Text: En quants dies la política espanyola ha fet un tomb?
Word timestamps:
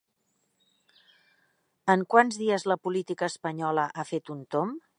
En 1.95 2.05
quants 2.13 2.41
dies 2.45 2.67
la 2.73 2.79
política 2.87 3.29
espanyola 3.33 3.85
ha 3.93 4.07
fet 4.13 4.33
un 4.37 4.45
tomb? 4.57 4.73